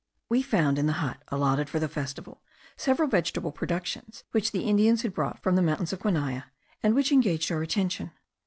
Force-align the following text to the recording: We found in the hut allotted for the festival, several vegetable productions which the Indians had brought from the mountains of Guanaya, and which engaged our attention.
We 0.29 0.41
found 0.41 0.79
in 0.79 0.87
the 0.87 0.93
hut 0.97 1.21
allotted 1.27 1.69
for 1.69 1.77
the 1.77 1.87
festival, 1.87 2.41
several 2.75 3.07
vegetable 3.07 3.51
productions 3.51 4.23
which 4.31 4.51
the 4.51 4.63
Indians 4.63 5.03
had 5.03 5.13
brought 5.13 5.43
from 5.43 5.55
the 5.55 5.61
mountains 5.61 5.93
of 5.93 5.99
Guanaya, 5.99 6.45
and 6.81 6.95
which 6.95 7.11
engaged 7.11 7.51
our 7.51 7.61
attention. 7.61 8.09